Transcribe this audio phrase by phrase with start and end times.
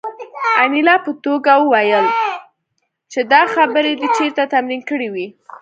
[0.63, 2.05] انیلا په ټوکه وویل
[3.11, 5.27] چې دا خبرې دې چېرته تمرین کړې وې